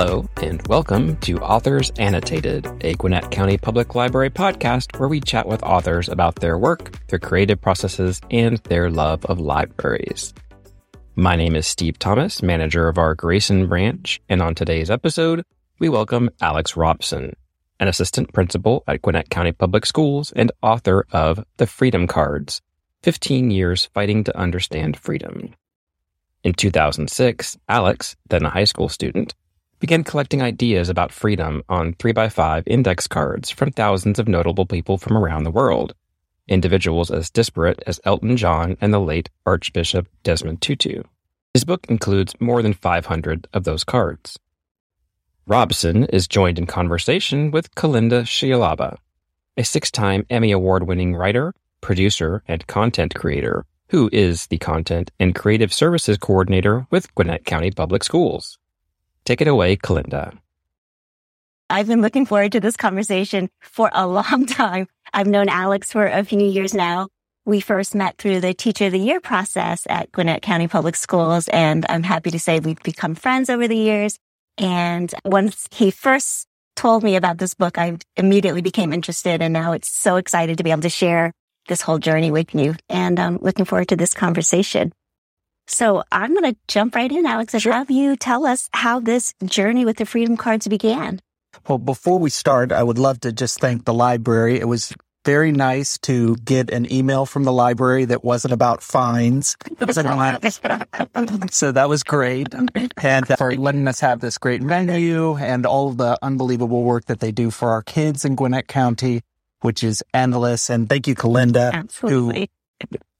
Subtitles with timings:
[0.00, 5.48] Hello, and welcome to Authors Annotated, a Gwinnett County Public Library podcast where we chat
[5.48, 10.32] with authors about their work, their creative processes, and their love of libraries.
[11.16, 15.44] My name is Steve Thomas, manager of our Grayson branch, and on today's episode,
[15.80, 17.34] we welcome Alex Robson,
[17.80, 22.62] an assistant principal at Gwinnett County Public Schools and author of The Freedom Cards
[23.02, 25.56] 15 Years Fighting to Understand Freedom.
[26.44, 29.34] In 2006, Alex, then a high school student,
[29.78, 35.16] began collecting ideas about freedom on 3x5 index cards from thousands of notable people from
[35.16, 35.94] around the world,
[36.48, 41.02] individuals as disparate as Elton John and the late Archbishop Desmond Tutu.
[41.54, 44.38] His book includes more than 500 of those cards.
[45.46, 48.98] Robson is joined in conversation with Kalinda Shialaba,
[49.56, 55.10] a six time Emmy Award winning writer, producer, and content creator who is the Content
[55.18, 58.57] and Creative Services Coordinator with Gwinnett County Public Schools.
[59.28, 60.38] Take it away, Kalinda.
[61.68, 64.86] I've been looking forward to this conversation for a long time.
[65.12, 67.08] I've known Alex for a few years now.
[67.44, 71.46] We first met through the Teacher of the Year process at Gwinnett County Public Schools,
[71.48, 74.18] and I'm happy to say we've become friends over the years.
[74.56, 79.72] And once he first told me about this book, I immediately became interested, and now
[79.72, 81.34] it's so excited to be able to share
[81.66, 82.76] this whole journey with you.
[82.88, 84.90] And I'm looking forward to this conversation.
[85.68, 87.72] So I'm going to jump right in, Alex, and sure.
[87.72, 91.20] have you tell us how this journey with the Freedom Cards began.
[91.68, 94.58] Well, before we start, I would love to just thank the library.
[94.58, 99.56] It was very nice to get an email from the library that wasn't about fines.
[101.50, 102.48] so that was great.
[103.02, 107.30] And for letting us have this great venue and all the unbelievable work that they
[107.30, 109.22] do for our kids in Gwinnett County
[109.60, 110.70] which is endless.
[110.70, 111.72] And thank you, Kalinda.
[111.72, 112.50] Absolutely.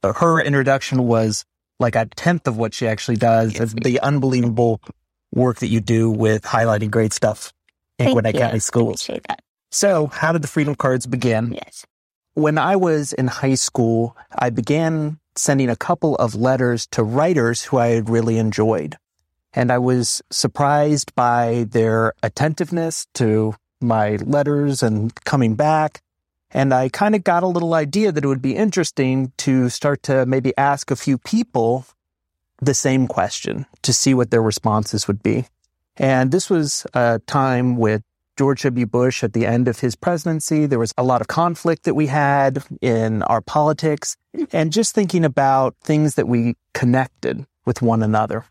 [0.02, 1.44] Who, her introduction was
[1.78, 3.54] like a tenth of what she actually does.
[3.54, 3.74] Yes.
[3.74, 4.80] The unbelievable
[5.32, 7.52] work that you do with highlighting great stuff
[7.98, 8.40] in thank Gwinnett you.
[8.40, 9.08] County schools.
[9.70, 11.52] So how did the Freedom Cards begin?
[11.52, 11.84] Yes.
[12.34, 17.64] When I was in high school, I began sending a couple of letters to writers
[17.64, 18.96] who I had really enjoyed.
[19.52, 26.00] And I was surprised by their attentiveness to my letters and coming back.
[26.50, 30.02] And I kind of got a little idea that it would be interesting to start
[30.04, 31.84] to maybe ask a few people
[32.60, 35.46] the same question to see what their responses would be.
[35.96, 38.02] And this was a time with
[38.38, 38.86] George W.
[38.86, 40.66] Bush at the end of his presidency.
[40.66, 44.16] There was a lot of conflict that we had in our politics
[44.52, 48.44] and just thinking about things that we connected with one another.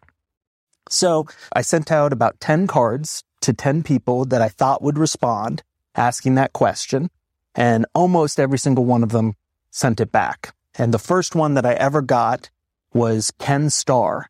[0.90, 5.64] So I sent out about 10 cards to 10 people that I thought would respond
[5.96, 7.10] asking that question
[7.58, 9.34] and almost every single one of them
[9.72, 10.54] sent it back.
[10.76, 12.52] And the first one that I ever got
[12.94, 14.30] was Ken Starr.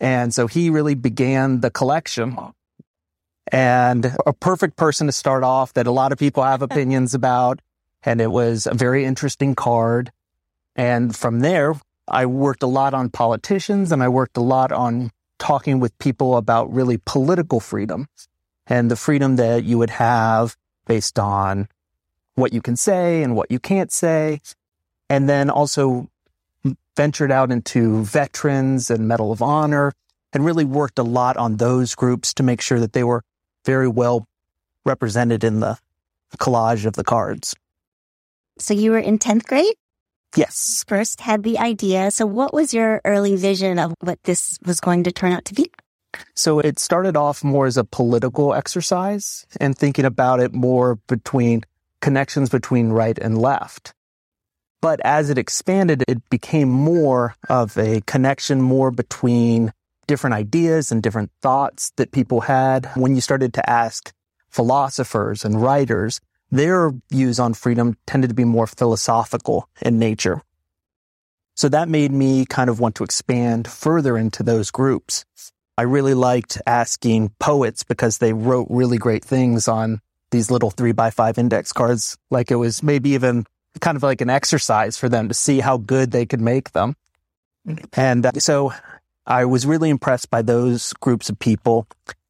[0.00, 2.36] And so he really began the collection
[3.52, 7.60] and a perfect person to start off that a lot of people have opinions about.
[8.02, 10.10] And it was a very interesting card.
[10.74, 11.74] And from there,
[12.08, 16.36] I worked a lot on politicians and I worked a lot on talking with people
[16.36, 18.08] about really political freedom
[18.66, 21.68] and the freedom that you would have based on
[22.34, 24.40] what you can say and what you can't say.
[25.08, 26.08] And then also
[26.96, 29.92] ventured out into veterans and Medal of Honor
[30.32, 33.22] and really worked a lot on those groups to make sure that they were
[33.64, 34.26] very well
[34.84, 35.78] represented in the
[36.38, 37.54] collage of the cards.
[38.58, 39.74] So you were in 10th grade?
[40.36, 40.84] Yes.
[40.88, 42.10] First had the idea.
[42.10, 45.54] So what was your early vision of what this was going to turn out to
[45.54, 45.70] be?
[46.34, 51.62] So it started off more as a political exercise and thinking about it more between
[52.04, 53.94] connections between right and left.
[54.82, 59.72] But as it expanded, it became more of a connection more between
[60.06, 62.90] different ideas and different thoughts that people had.
[62.94, 64.12] When you started to ask
[64.50, 66.20] philosophers and writers,
[66.50, 70.42] their views on freedom tended to be more philosophical in nature.
[71.56, 75.24] So that made me kind of want to expand further into those groups.
[75.78, 80.02] I really liked asking poets because they wrote really great things on
[80.34, 83.46] these little three by five index cards like it was maybe even
[83.80, 86.96] kind of like an exercise for them to see how good they could make them.
[87.92, 88.72] And uh, so
[89.26, 91.86] I was really impressed by those groups of people.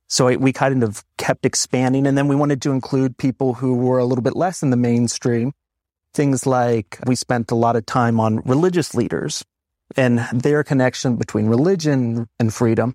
[0.06, 3.98] So we kind of kept expanding and then we wanted to include people who were
[3.98, 5.52] a little bit less in the mainstream.
[6.12, 9.44] Things like we spent a lot of time on religious leaders
[9.96, 12.94] and their connection between religion and freedom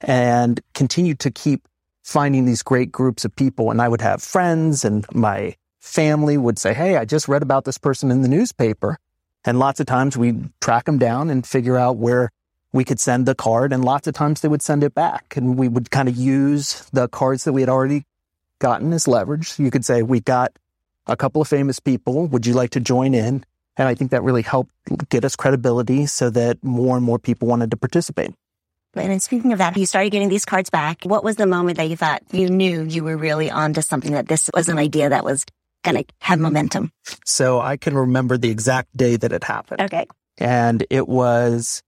[0.00, 1.66] and continued to keep
[2.02, 3.70] finding these great groups of people.
[3.70, 7.64] And I would have friends and my family would say, Hey, I just read about
[7.64, 8.98] this person in the newspaper.
[9.44, 12.30] And lots of times we'd track them down and figure out where
[12.72, 15.58] we could send the card and lots of times they would send it back and
[15.58, 18.04] we would kind of use the cards that we had already
[18.60, 19.58] gotten as leverage.
[19.58, 20.52] You could say, we got
[21.06, 22.26] a couple of famous people.
[22.28, 23.44] Would you like to join in?
[23.76, 24.70] And I think that really helped
[25.08, 28.34] get us credibility so that more and more people wanted to participate.
[28.94, 31.04] And then speaking of that, you started getting these cards back.
[31.04, 34.28] What was the moment that you thought you knew you were really onto something that
[34.28, 35.44] this was an idea that was
[35.82, 36.92] going to have momentum?
[37.24, 39.80] So I can remember the exact day that it happened.
[39.80, 40.06] Okay.
[40.38, 41.82] And it was,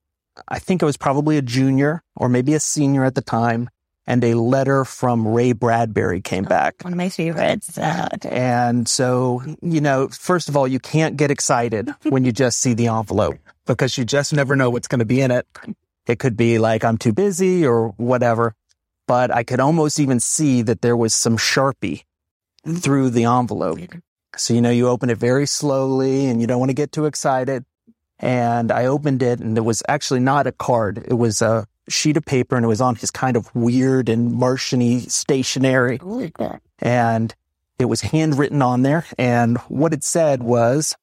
[0.49, 3.69] I think it was probably a junior or maybe a senior at the time.
[4.06, 6.75] And a letter from Ray Bradbury came back.
[6.83, 7.79] One of my favorites.
[7.79, 12.59] Uh, And so, you know, first of all, you can't get excited when you just
[12.61, 15.47] see the envelope because you just never know what's going to be in it.
[16.06, 18.55] It could be like, I'm too busy or whatever,
[19.06, 22.05] but I could almost even see that there was some Sharpie
[22.67, 22.77] mm-hmm.
[22.77, 23.79] through the envelope.
[24.37, 27.06] So, you know, you open it very slowly and you don't want to get too
[27.06, 27.65] excited.
[28.19, 31.05] And I opened it and it was actually not a card.
[31.06, 34.33] It was a sheet of paper and it was on his kind of weird and
[34.33, 36.01] Martian-y stationery
[36.79, 37.35] and
[37.79, 39.05] it was handwritten on there.
[39.19, 40.97] And what it said was,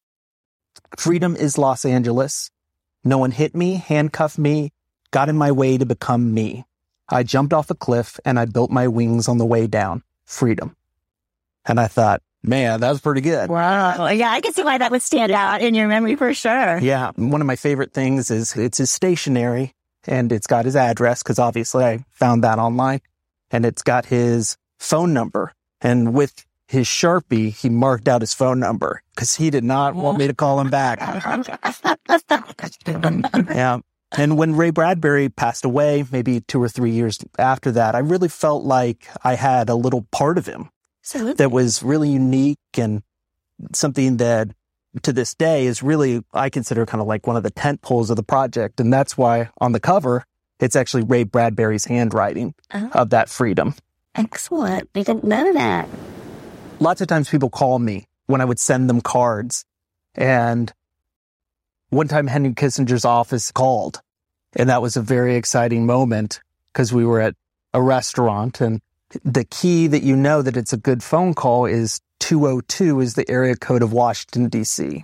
[0.97, 2.49] freedom is Los Angeles.
[3.03, 4.71] No one hit me, handcuffed me,
[5.11, 6.65] got in my way to become me.
[7.09, 10.03] I jumped off a cliff and I built my wings on the way down.
[10.25, 10.75] Freedom.
[11.65, 13.49] And I thought, man, that was pretty good.
[13.49, 14.07] Wow.
[14.07, 16.79] Yeah, I can see why that would stand out in your memory for sure.
[16.79, 17.11] Yeah.
[17.15, 19.73] One of my favorite things is it's his stationery
[20.07, 23.01] and it's got his address because obviously I found that online
[23.51, 25.53] and it's got his phone number.
[25.81, 30.17] And with his Sharpie, he marked out his phone number because he did not want
[30.17, 30.99] me to call him back.
[33.51, 33.79] Yeah.
[34.17, 38.27] And when Ray Bradbury passed away, maybe two or three years after that, I really
[38.27, 40.69] felt like I had a little part of him
[41.13, 43.03] that was really unique and
[43.73, 44.49] something that
[45.03, 48.09] to this day is really, I consider kind of like one of the tent poles
[48.09, 48.79] of the project.
[48.81, 50.25] And that's why on the cover,
[50.59, 52.89] it's actually Ray Bradbury's handwriting Oh.
[52.93, 53.75] of that freedom.
[54.15, 54.89] excellent.
[54.93, 55.87] I didn't know that.
[56.81, 59.63] Lots of times people call me when I would send them cards.
[60.15, 60.73] And
[61.91, 64.01] one time Henry Kissinger's office called
[64.53, 66.41] and that was a very exciting moment
[66.73, 67.35] because we were at
[67.73, 68.81] a restaurant and
[69.23, 73.29] the key that you know that it's a good phone call is 202 is the
[73.29, 75.03] area code of Washington DC.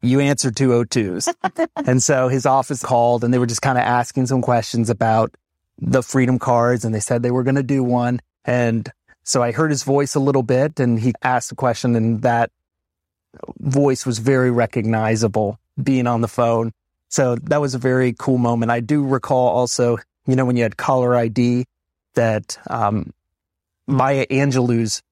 [0.00, 1.68] You answer 202s.
[1.86, 5.34] and so his office called and they were just kind of asking some questions about
[5.78, 8.20] the freedom cards and they said they were going to do one.
[8.44, 8.88] And
[9.24, 12.52] so I heard his voice a little bit and he asked a question and that
[13.58, 16.72] voice was very recognizable being on the phone.
[17.08, 18.70] So that was a very cool moment.
[18.70, 21.66] I do recall also, you know, when you had caller ID
[22.14, 23.12] that, um,
[23.86, 25.02] Maya Angelou's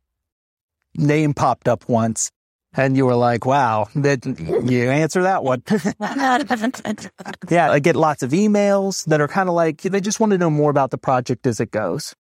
[0.97, 2.31] name popped up once
[2.77, 5.63] and you were like, wow, that you answer that one.
[7.51, 7.71] yeah.
[7.71, 10.51] I get lots of emails that are kind of like, they just want to know
[10.51, 12.15] more about the project as it goes.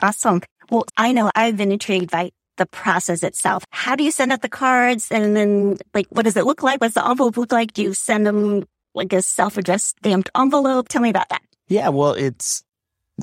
[0.00, 0.42] Awesome.
[0.70, 3.64] Well, I know I've been intrigued by the process itself.
[3.70, 5.10] How do you send out the cards?
[5.10, 6.80] And then, like, what does it look like?
[6.80, 7.72] What's the envelope look like?
[7.72, 8.64] Do you send them
[8.94, 10.88] like a self-addressed stamped envelope?
[10.88, 11.42] Tell me about that.
[11.68, 11.88] Yeah.
[11.88, 12.62] Well, it's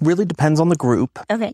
[0.02, 1.20] really depends on the group.
[1.30, 1.54] Okay.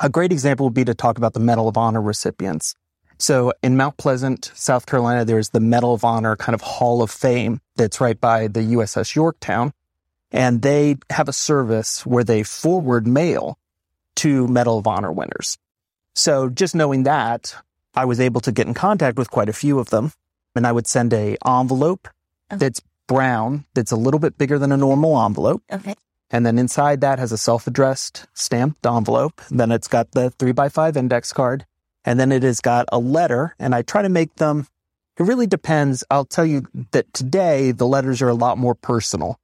[0.00, 2.74] A great example would be to talk about the Medal of Honor recipients.
[3.18, 7.10] So in Mount Pleasant, South Carolina, there's the Medal of Honor kind of Hall of
[7.10, 9.72] Fame that's right by the USS Yorktown.
[10.32, 13.58] And they have a service where they forward mail
[14.16, 15.58] to Medal of Honor winners.
[16.14, 17.54] So just knowing that,
[17.94, 20.12] I was able to get in contact with quite a few of them.
[20.54, 22.08] And I would send a envelope
[22.50, 25.62] that's brown, that's a little bit bigger than a normal envelope.
[25.72, 25.94] Okay.
[26.30, 29.40] And then inside that has a self-addressed stamped envelope.
[29.50, 31.66] Then it's got the three by five index card.
[32.04, 33.54] And then it has got a letter.
[33.58, 34.66] And I try to make them,
[35.18, 36.04] it really depends.
[36.10, 39.38] I'll tell you that today the letters are a lot more personal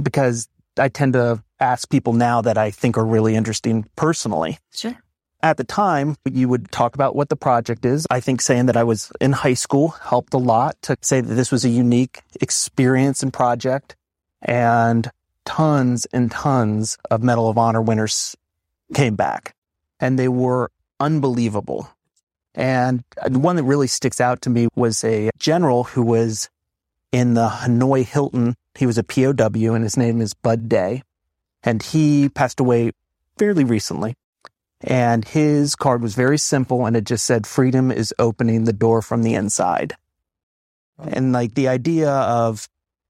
[0.00, 4.58] because I tend to ask people now that I think are really interesting personally.
[4.72, 4.96] Sure.
[5.44, 8.06] At the time, you would talk about what the project is.
[8.10, 11.34] I think saying that I was in high school helped a lot to say that
[11.34, 13.96] this was a unique experience and project.
[14.40, 15.10] And
[15.44, 18.36] tons and tons of Medal of Honor winners
[18.94, 19.56] came back
[19.98, 20.70] and they were
[21.00, 21.90] unbelievable.
[22.54, 26.50] And the one that really sticks out to me was a general who was
[27.10, 28.54] in the Hanoi Hilton.
[28.76, 31.02] He was a POW and his name is Bud Day.
[31.64, 32.92] And he passed away
[33.38, 34.14] fairly recently.
[34.84, 39.02] And his card was very simple and it just said, freedom is opening the door
[39.02, 39.94] from the inside.
[40.98, 42.68] And like the idea of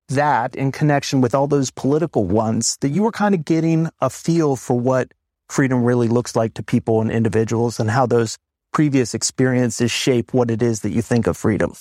[0.08, 4.10] that in connection with all those political ones that you were kind of getting a
[4.10, 5.12] feel for what
[5.48, 8.38] freedom really looks like to people and individuals and how those
[8.72, 11.72] previous experiences shape what it is that you think of freedom.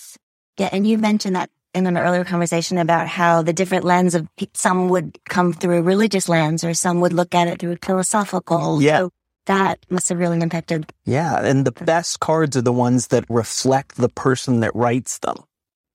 [0.57, 0.69] Yeah.
[0.71, 4.89] And you mentioned that in an earlier conversation about how the different lens of some
[4.89, 8.81] would come through a religious lens or some would look at it through a philosophical.
[8.81, 8.97] Yeah.
[8.97, 9.11] So
[9.45, 10.91] that must have really impacted.
[11.05, 11.43] Yeah.
[11.43, 15.37] And the best cards are the ones that reflect the person that writes them.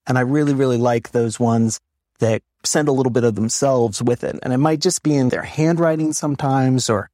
[0.05, 1.79] And I really, really like those ones
[2.19, 4.37] that send a little bit of themselves with it.
[4.43, 7.09] And it might just be in their handwriting sometimes or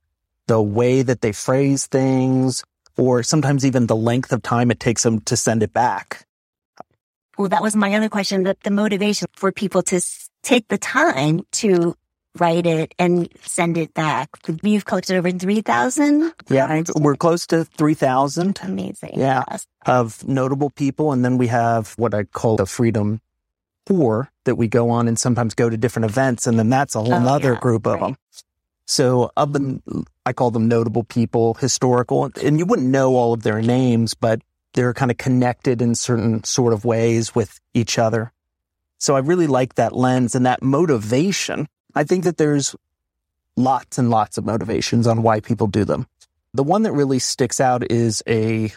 [0.47, 2.63] the way that they phrase things
[2.97, 6.25] or sometimes even the length of time it takes them to send it back.
[7.37, 9.99] Well, that was my other question, that the motivation for people to
[10.43, 11.95] take the time to
[12.39, 14.29] write it and send it back.
[14.63, 16.33] You've collected over 3,000?
[16.49, 16.83] Yeah.
[16.95, 18.59] We're close to 3,000.
[18.63, 19.11] Amazing.
[19.19, 19.43] Yeah.
[19.49, 19.67] Yes.
[19.85, 21.11] of notable people.
[21.11, 23.21] And then we have what I call the Freedom
[23.85, 26.47] Tour that we go on and sometimes go to different events.
[26.47, 28.01] And then that's a whole Oh, nother yeah, group of right.
[28.01, 28.17] them.
[28.85, 29.81] So of the,
[30.25, 34.41] I call them notable people, historical, and you wouldn't know all of their names, but
[34.73, 38.31] they're kind of connected in certain sort of ways with each other.
[38.97, 41.67] So I really like that lens and that motivation.
[41.95, 42.75] I think that there's
[43.55, 46.07] lots and lots of motivations on why people do them.
[46.53, 48.71] The one that really sticks out is a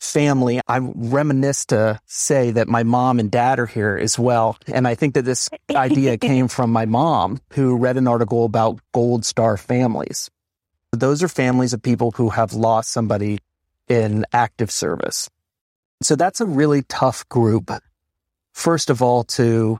[0.00, 0.60] family.
[0.68, 4.56] I reminisce to say that my mom and dad are here as well.
[4.66, 8.80] And I think that this idea came from my mom who read an article about
[8.92, 10.30] gold star families.
[10.92, 13.38] Those are families of people who have lost somebody
[13.88, 15.28] in active service.
[16.02, 17.70] So that's a really tough group.
[18.52, 19.78] First of all, to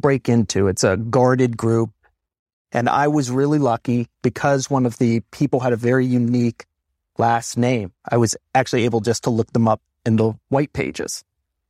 [0.00, 0.68] break into.
[0.68, 1.90] It's a guarded group.
[2.72, 6.64] And I was really lucky because one of the people had a very unique
[7.18, 7.92] last name.
[8.08, 11.22] I was actually able just to look them up in the white pages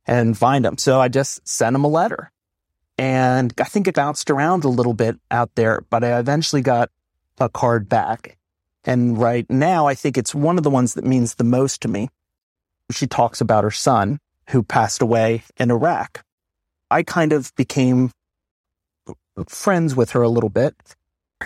[0.05, 0.77] and find them.
[0.77, 2.31] So I just sent them a letter.
[2.97, 6.89] And I think it bounced around a little bit out there, but I eventually got
[7.39, 8.37] a card back.
[8.85, 11.87] And right now, I think it's one of the ones that means the most to
[11.87, 12.09] me.
[12.91, 14.19] She talks about her son
[14.49, 16.23] who passed away in Iraq.
[16.91, 18.11] I kind of became
[19.47, 20.75] friends with her a little bit.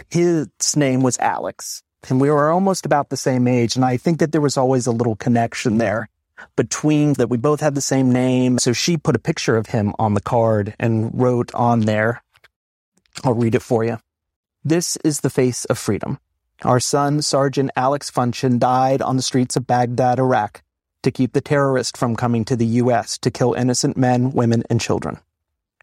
[0.10, 3.76] His name was Alex and we were almost about the same age.
[3.76, 6.10] And I think that there was always a little connection there
[6.56, 8.60] between that we both had the same name.
[8.60, 12.22] So she put a picture of him on the card and wrote on there,
[13.24, 14.00] I'll read it for you.
[14.64, 16.20] This is the face of freedom.
[16.64, 20.64] Our son, Sergeant Alex Funchin, died on the streets of Baghdad, Iraq,
[21.04, 23.18] to keep the terrorist from coming to the U.S.
[23.20, 25.20] to kill innocent men, women, and children.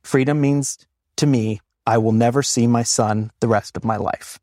[0.02, 0.78] Freedom means
[1.16, 4.38] to me, I will never see my son the rest of my life.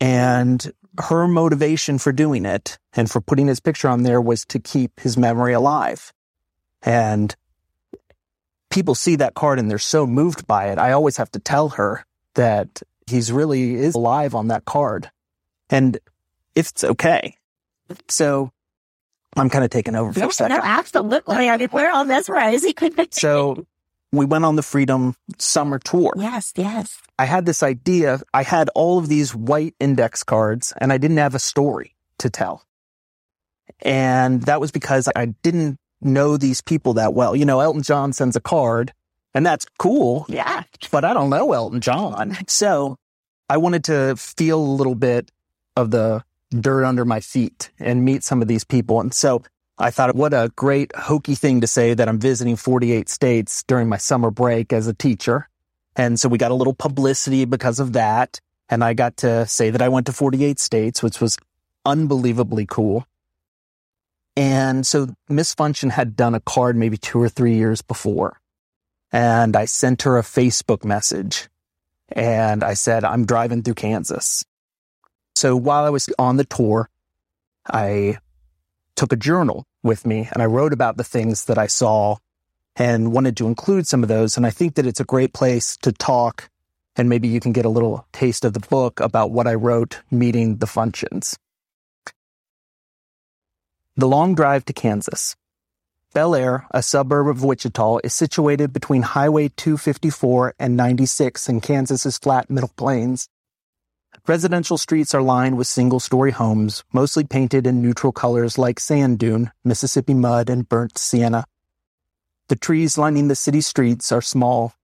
[0.00, 4.58] And her motivation for doing it and for putting his picture on there was to
[4.58, 6.12] keep his memory alive.
[6.82, 7.34] And
[8.70, 10.78] people see that card and they're so moved by it.
[10.78, 15.10] I always have to tell her that he's really is alive on that card.
[15.70, 15.98] And
[16.54, 17.36] if it's okay.
[18.08, 18.50] So
[19.36, 20.56] I'm kind of taking over for No, a second.
[20.56, 21.48] no, absolutely.
[21.48, 22.66] I mean, we're all mesmerized.
[23.12, 23.66] So
[24.16, 26.12] we went on the Freedom Summer Tour.
[26.16, 26.98] yes, yes.
[27.18, 28.20] I had this idea.
[28.32, 32.28] I had all of these white index cards and I didn't have a story to
[32.30, 32.64] tell.
[33.82, 37.34] And that was because I didn't know these people that well.
[37.36, 38.92] You know, Elton John sends a card
[39.34, 40.62] and that's cool, Yeah.
[40.90, 42.36] but I don't know Elton John.
[42.46, 42.96] So
[43.48, 45.30] I wanted to feel a little bit
[45.76, 49.00] of the dirt under my feet and meet some of these people.
[49.00, 49.42] And so
[49.78, 53.88] I thought, what a great hokey thing to say that I'm visiting 48 states during
[53.88, 55.48] my summer break as a teacher.
[55.96, 58.40] And so we got a little publicity because of that.
[58.68, 61.38] And I got to say that I went to 48 states, which was
[61.84, 63.06] unbelievably cool.
[64.36, 68.40] And so Miss Funchin had done a card maybe two or three years before.
[69.12, 71.48] And I sent her a Facebook message
[72.08, 74.44] and I said, I'm driving through Kansas.
[75.36, 76.88] So while I was on the tour,
[77.66, 78.18] I
[78.96, 82.16] took a journal with me and I wrote about the things that I saw
[82.76, 84.36] and wanted to include some of those.
[84.36, 86.50] And I think that it's a great place to talk
[86.96, 90.00] and maybe you can get a little taste of the book about what I wrote
[90.10, 91.36] meeting the Funchins.
[93.96, 95.36] The long drive to Kansas.
[96.12, 102.18] Bel Aire, a suburb of Wichita, is situated between Highway 254 and 96 in Kansas's
[102.18, 103.28] flat middle plains.
[104.26, 109.18] Residential streets are lined with single story homes, mostly painted in neutral colors like sand
[109.18, 111.44] dune, Mississippi mud, and burnt sienna.
[112.48, 114.74] The trees lining the city streets are small,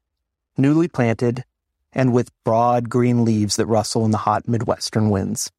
[0.57, 1.45] newly planted,
[1.93, 5.51] and with broad green leaves that rustle in the hot Midwestern winds.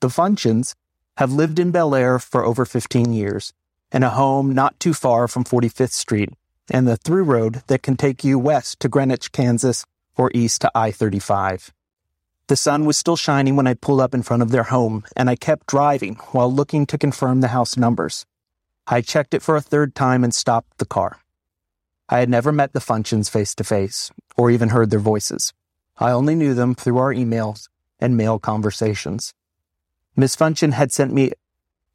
[0.00, 0.74] The Funchins
[1.16, 3.52] have lived in Bel Aire for over 15 years,
[3.92, 6.30] in a home not too far from 45th Street
[6.70, 9.84] and the through road that can take you west to Greenwich, Kansas,
[10.16, 11.72] or east to I 35.
[12.50, 15.30] The sun was still shining when I pulled up in front of their home, and
[15.30, 18.26] I kept driving while looking to confirm the house numbers.
[18.88, 21.20] I checked it for a third time and stopped the car.
[22.08, 25.52] I had never met the Funchins face to face or even heard their voices.
[25.98, 27.68] I only knew them through our emails
[28.00, 29.32] and mail conversations.
[30.16, 31.30] Miss Funchin had sent me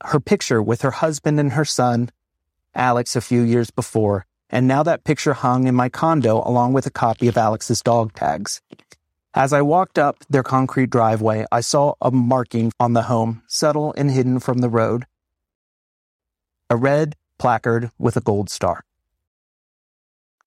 [0.05, 2.11] her picture with her husband and her son,
[2.73, 6.85] Alex, a few years before, and now that picture hung in my condo along with
[6.85, 8.61] a copy of Alex's dog tags.
[9.37, 13.93] As I walked up their concrete driveway, I saw a marking on the home, subtle
[13.97, 15.03] and hidden from the road.
[16.69, 18.85] A red placard with a gold star.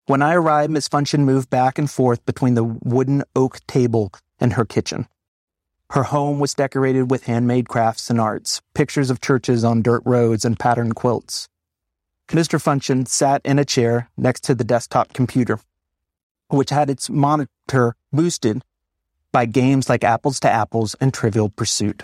[0.05, 4.53] When I arrived, Miss Funchin moved back and forth between the wooden oak table and
[4.53, 5.07] her kitchen.
[5.89, 10.45] Her home was decorated with handmade crafts and arts, pictures of churches on dirt roads
[10.45, 11.49] and patterned quilts.
[12.27, 12.61] Mr.
[12.61, 15.59] Funchin sat in a chair next to the desktop computer,
[16.49, 18.61] which had its monitor boosted
[19.35, 22.03] by games like Apples to Apples and Trivial Pursuit.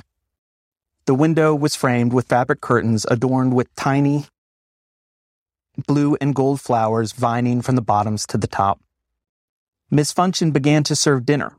[1.06, 4.26] The window was framed with fabric curtains adorned with tiny
[5.88, 8.82] blue and gold flowers vining from the bottoms to the top.
[9.90, 11.56] Miss Funchin began to serve dinner.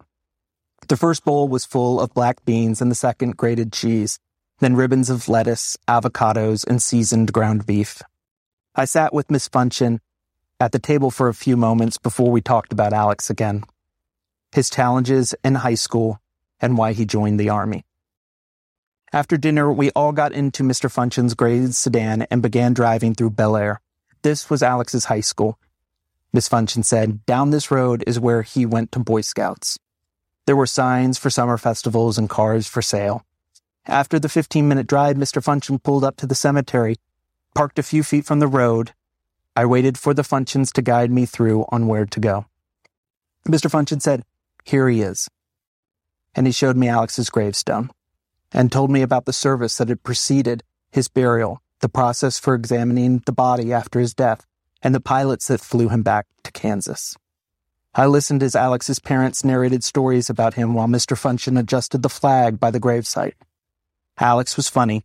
[0.89, 4.19] The first bowl was full of black beans and the second grated cheese,
[4.59, 8.03] then ribbons of lettuce, avocados, and seasoned ground beef.
[8.75, 10.01] I sat with Miss Funchin
[10.61, 13.65] at the table for a few moments before we talked about Alex again,
[14.53, 16.21] his challenges in high school,
[16.61, 17.85] and why he joined the Army.
[19.13, 20.91] After dinner, we all got into Mr.
[20.91, 23.81] Funchin's gray sedan and began driving through Bel Aire.
[24.23, 25.59] This was Alex's high school.
[26.33, 29.79] Miss Funchin said, down this road is where he went to Boy Scouts.
[30.47, 33.27] There were signs for summer festivals and cars for sale.
[33.87, 35.45] After the 15 minute drive, Mr.
[35.45, 36.97] Funchin pulled up to the cemetery,
[37.55, 38.93] parked a few feet from the road.
[39.55, 42.47] I waited for the Funchins to guide me through on where to go.
[43.47, 43.71] Mr.
[43.71, 44.25] Funchin said,
[44.65, 45.29] Here he is.
[46.35, 47.91] And he showed me Alex's gravestone
[48.53, 53.23] and told me about the service that had preceded his burial the process for examining
[53.27, 54.47] the body after his death,
[54.83, 57.17] and the pilots that flew him back to Kansas.
[57.95, 61.19] I listened as Alex's parents narrated stories about him while Mr.
[61.19, 63.35] Funchin adjusted the flag by the gravesite.
[64.19, 65.05] Alex was funny,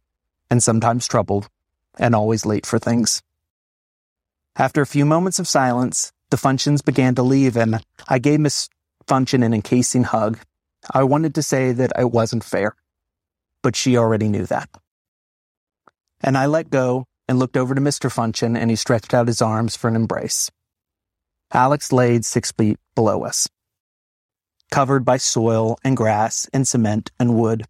[0.49, 1.49] and sometimes troubled,
[1.97, 3.21] and always late for things.
[4.55, 8.69] After a few moments of silence, the Funchins began to leave, and I gave Miss
[9.07, 10.39] Funchin an encasing hug.
[10.93, 12.75] I wanted to say that I wasn't fair,
[13.61, 14.69] but she already knew that.
[16.21, 18.11] And I let go and looked over to Mr.
[18.11, 20.49] Funchin, and he stretched out his arms for an embrace.
[21.51, 23.47] Alex laid six feet below us,
[24.71, 27.65] covered by soil and grass and cement and wood.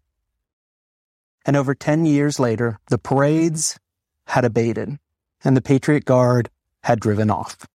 [1.44, 3.78] And over 10 years later, the parades
[4.26, 4.98] had abated
[5.44, 6.50] and the Patriot Guard
[6.82, 7.66] had driven off.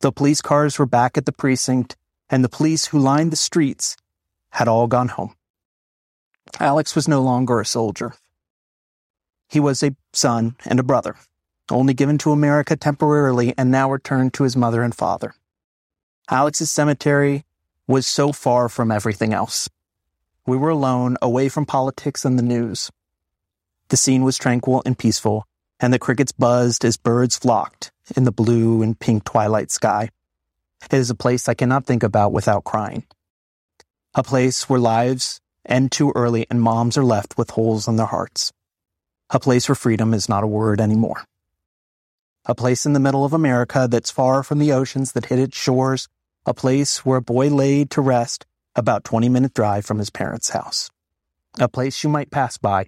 [0.00, 1.96] The police cars were back at the precinct
[2.30, 3.96] and the police who lined the streets
[4.50, 5.34] had all gone home.
[6.60, 8.14] Alex was no longer a soldier.
[9.48, 11.16] He was a son and a brother,
[11.70, 15.34] only given to America temporarily and now returned to his mother and father.
[16.30, 17.44] Alex's cemetery
[17.86, 19.68] was so far from everything else.
[20.46, 22.90] We were alone, away from politics and the news.
[23.88, 25.46] The scene was tranquil and peaceful,
[25.80, 30.10] and the crickets buzzed as birds flocked in the blue and pink twilight sky.
[30.90, 33.04] It is a place I cannot think about without crying.
[34.14, 38.06] A place where lives end too early and moms are left with holes in their
[38.06, 38.52] hearts.
[39.30, 41.24] A place where freedom is not a word anymore.
[42.46, 45.56] A place in the middle of America that's far from the oceans that hit its
[45.56, 46.08] shores.
[46.46, 48.44] A place where a boy laid to rest
[48.76, 50.90] about 20 minute drive from his parents' house.
[51.58, 52.86] A place you might pass by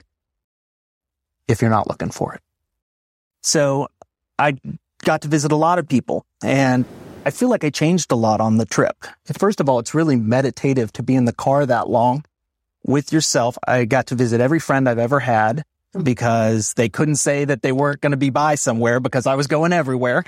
[1.48, 2.42] if you're not looking for it.
[3.42, 3.88] So
[4.38, 4.58] I
[5.04, 6.84] got to visit a lot of people and
[7.26, 9.04] I feel like I changed a lot on the trip.
[9.36, 12.24] First of all, it's really meditative to be in the car that long
[12.84, 13.58] with yourself.
[13.66, 15.64] I got to visit every friend I've ever had
[16.00, 19.48] because they couldn't say that they weren't going to be by somewhere because I was
[19.48, 20.22] going everywhere.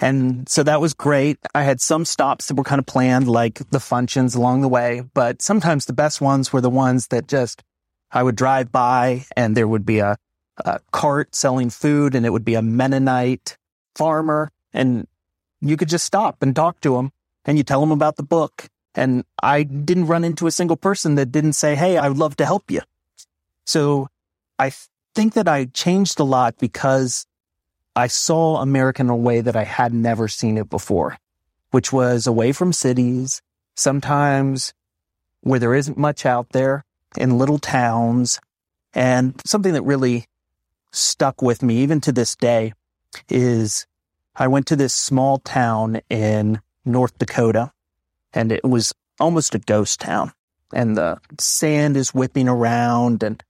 [0.00, 1.38] and so that was great.
[1.54, 5.04] I had some stops that were kind of planned, like the Funchins along the way,
[5.14, 7.62] but sometimes the best ones were the ones that just
[8.10, 10.16] I would drive by and there would be a,
[10.64, 13.56] a cart selling food and it would be a Mennonite
[13.94, 15.06] farmer and
[15.60, 17.12] you could just stop and talk to them
[17.44, 18.68] and you tell them about the book.
[18.94, 22.36] And I didn't run into a single person that didn't say, Hey, I would love
[22.36, 22.80] to help you.
[23.64, 24.08] So
[24.58, 24.72] I
[25.14, 27.26] think that I changed a lot because
[27.94, 31.18] I saw America in a way that I had never seen it before,
[31.70, 33.42] which was away from cities,
[33.76, 34.72] sometimes
[35.42, 36.84] where there isn't much out there
[37.16, 38.40] in little towns.
[38.92, 40.26] And something that really
[40.92, 42.72] stuck with me even to this day
[43.28, 43.86] is
[44.36, 47.72] I went to this small town in North Dakota
[48.32, 50.32] and it was almost a ghost town
[50.72, 53.42] and the sand is whipping around and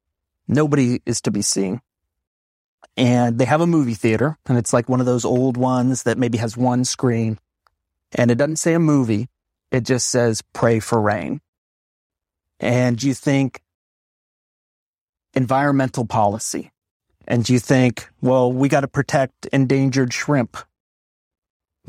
[0.53, 1.81] Nobody is to be seen.
[2.97, 6.19] and they have a movie theater and it's like one of those old ones that
[6.19, 7.38] maybe has one screen
[8.12, 9.29] and it doesn't say a movie.
[9.71, 11.40] It just says pray for rain.
[12.59, 13.62] And you think
[15.35, 16.73] environmental policy
[17.29, 20.57] and you think, well, we got to protect endangered shrimp.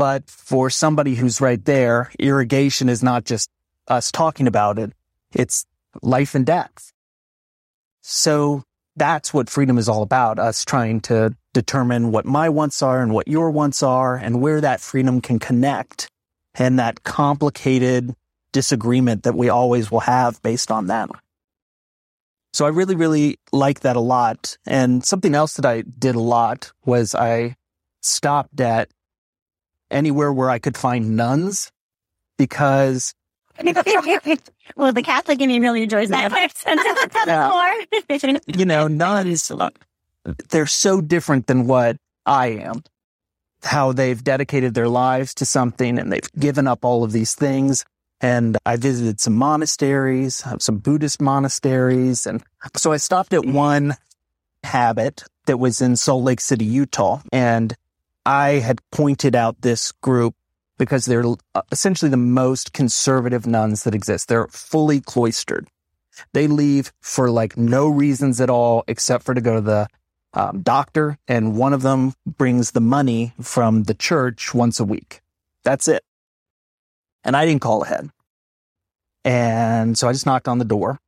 [0.01, 3.51] But for somebody who's right there, irrigation is not just
[3.87, 4.93] us talking about it.
[5.31, 5.67] It's
[6.01, 6.91] life and death.
[8.01, 8.63] So
[8.95, 10.39] that's what freedom is all about.
[10.39, 14.59] Us trying to determine what my wants are and what your wants are and where
[14.59, 16.09] that freedom can connect
[16.55, 18.15] and that complicated
[18.53, 21.11] disagreement that we always will have based on them.
[22.53, 24.57] So I really, really like that a lot.
[24.65, 27.55] And something else that I did a lot was I
[28.01, 28.89] stopped at
[29.91, 31.71] anywhere where I could find nuns
[32.37, 33.13] because
[34.75, 36.31] well, the Catholic in me really enjoys that.
[38.47, 39.51] you know, nuns,
[40.49, 42.83] they're so different than what I am.
[43.63, 47.85] How they've dedicated their lives to something and they've given up all of these things.
[48.19, 52.25] And I visited some monasteries, uh, some Buddhist monasteries.
[52.25, 52.43] And
[52.75, 53.53] so I stopped at mm-hmm.
[53.53, 53.97] one
[54.63, 57.21] habit that was in Salt Lake City, Utah.
[57.31, 57.75] And
[58.25, 60.35] I had pointed out this group
[60.77, 61.23] because they're
[61.55, 64.27] uh, essentially the most conservative nuns that exist.
[64.27, 65.67] They're fully cloistered.
[66.33, 69.87] They leave for like no reasons at all except for to go to the
[70.33, 75.21] um, doctor, and one of them brings the money from the church once a week.
[75.63, 76.03] That's it.
[77.23, 78.09] And I didn't call ahead.
[79.23, 80.99] And so I just knocked on the door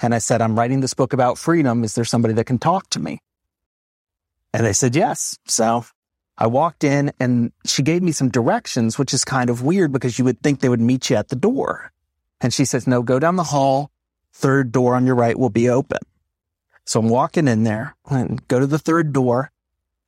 [0.00, 1.84] and I said, I'm writing this book about freedom.
[1.84, 3.20] Is there somebody that can talk to me?
[4.52, 5.38] And they said, yes.
[5.46, 5.86] So
[6.38, 10.18] I walked in and she gave me some directions, which is kind of weird because
[10.18, 11.92] you would think they would meet you at the door.
[12.40, 13.90] And she says, no, go down the hall.
[14.32, 15.98] Third door on your right will be open.
[16.84, 19.52] So I'm walking in there and go to the third door.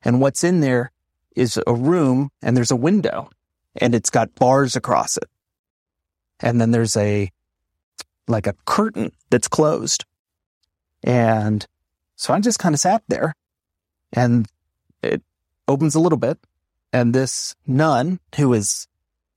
[0.01, 0.91] And what's in there
[1.35, 3.29] is a room and there's a window
[3.75, 5.29] and it's got bars across it.
[6.39, 7.31] And then there's a,
[8.27, 10.05] like a curtain that's closed.
[11.03, 11.65] And
[12.15, 13.35] so I just kind of sat there
[14.11, 14.47] and
[15.67, 16.37] opens a little bit,
[16.93, 18.87] and this nun, who is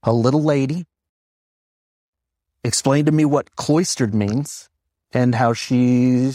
[0.03, 0.87] a little lady,
[2.65, 4.69] explained to me what cloistered means
[5.13, 6.33] and how she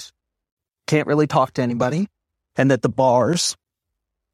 [0.87, 2.07] can't really talk to anybody,
[2.55, 3.55] and that the bars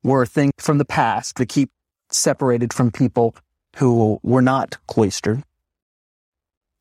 [0.04, 1.69] were a thing from the past to keep
[2.10, 3.36] separated from people
[3.76, 5.43] who were not cloistered.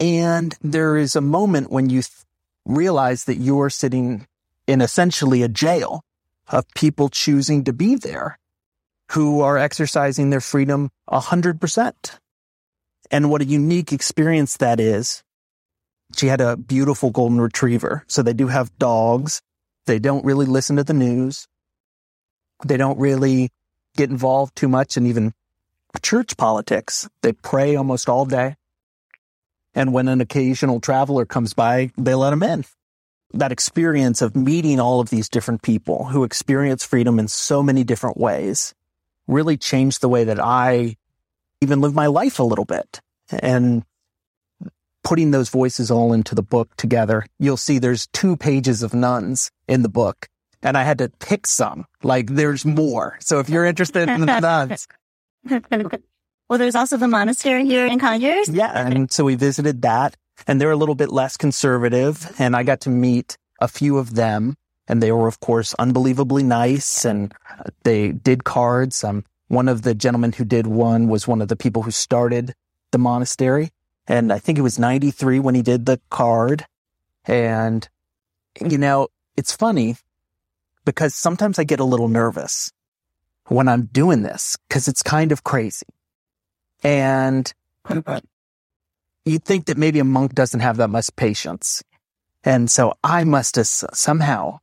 [0.01, 2.25] And there is a moment when you th-
[2.65, 4.27] realize that you're sitting
[4.67, 6.05] in essentially a jail
[6.49, 8.39] of people choosing to be there
[9.13, 12.19] who are exercising their freedom 100%.
[13.11, 15.23] And what a unique experience that is.
[16.17, 18.05] She had a beautiful golden retriever.
[18.07, 19.41] So they do have dogs.
[19.87, 21.47] They don't really listen to the news.
[22.65, 23.51] They don't really
[23.97, 25.33] get involved too much in even
[26.03, 27.09] church politics.
[27.23, 28.57] They pray almost all day.
[29.75, 32.65] And when an occasional traveler comes by, they let them in.
[33.35, 37.85] That experience of meeting all of these different people who experience freedom in so many
[37.85, 38.75] different ways
[39.29, 40.97] really changed the way that I
[41.61, 43.01] even live my life a little bit.
[43.31, 43.85] And
[45.05, 49.51] putting those voices all into the book together, you'll see there's two pages of nuns
[49.69, 50.29] in the book.
[50.63, 53.17] And I had to pick some, like there's more.
[53.21, 54.89] So if you're interested in the nuns.
[56.49, 58.49] well, there's also the monastery here in Conyers.
[58.49, 58.73] Yeah.
[58.75, 62.35] And so we visited that and they're a little bit less conservative.
[62.39, 64.57] And I got to meet a few of them
[64.89, 67.33] and they were, of course, unbelievably nice and
[67.85, 69.05] they did cards.
[69.05, 72.55] Um, one of the gentlemen who did one was one of the people who started
[72.91, 73.71] the monastery.
[74.07, 76.67] And I think it was 93 when he did the card.
[77.27, 77.87] And,
[78.61, 79.97] you know, it's funny
[80.87, 82.73] because sometimes I get a little nervous
[83.47, 85.87] when I'm doing this because it's kind of crazy.
[86.83, 87.53] And
[89.27, 91.83] you'd think that maybe a monk doesn't have that much patience.
[92.45, 94.61] And so I must have somehow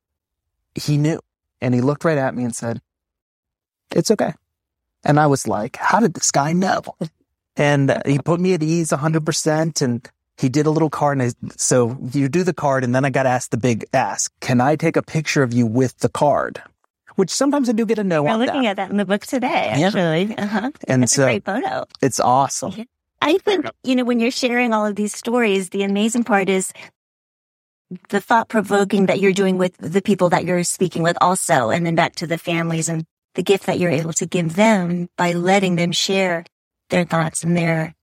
[0.75, 1.19] he knew
[1.61, 2.81] and he looked right at me and said,
[3.91, 4.33] it's okay.
[5.03, 6.81] And I was like, how did this guy know?
[7.55, 11.19] And he put me at ease 100% and he did a little card.
[11.19, 14.31] And I, so you do the card and then I got asked the big ask,
[14.41, 16.61] can I take a picture of you with the card?
[17.15, 18.71] Which sometimes I do get a no We're on looking that.
[18.71, 20.23] at that in the book today, actually.
[20.25, 20.43] Yeah.
[20.43, 20.71] Uh-huh.
[20.89, 21.85] And That's so a great photo.
[22.01, 22.73] it's awesome.
[23.21, 26.73] I think, you know, when you're sharing all of these stories, the amazing part is
[28.09, 31.69] the thought provoking that you're doing with the people that you're speaking with also.
[31.69, 35.09] And then back to the families and the gift that you're able to give them
[35.17, 36.45] by letting them share
[36.89, 37.93] their thoughts and their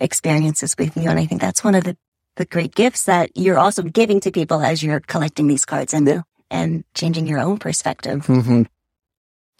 [0.00, 1.08] experiences with you.
[1.08, 1.96] And I think that's one of the,
[2.36, 6.24] the great gifts that you're also giving to people as you're collecting these cards and,
[6.50, 8.26] and changing your own perspective.
[8.26, 8.62] hmm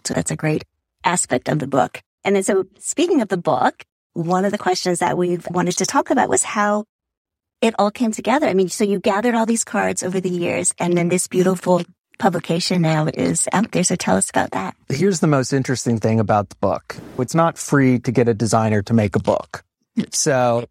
[0.05, 0.65] So that's a great
[1.05, 2.03] aspect of the book.
[2.25, 5.87] And then so speaking of the book, one of the questions that we've wanted to
[5.87, 6.85] talk about was how
[7.61, 8.47] it all came together.
[8.47, 11.83] I mean, so you gathered all these cards over the years and then this beautiful
[12.19, 13.85] publication now is out there.
[13.85, 14.77] So tell us about that.
[14.89, 16.97] Here's the most interesting thing about the book.
[17.19, 19.65] It's not free to get a designer to make a book.
[20.11, 20.69] So